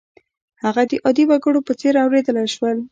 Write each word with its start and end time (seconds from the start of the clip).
هغه 0.63 0.81
د 0.89 0.91
عادي 1.05 1.23
وګړو 1.27 1.59
په 1.67 1.73
څېر 1.79 1.93
اورېدلای 2.03 2.47
شول. 2.55 2.77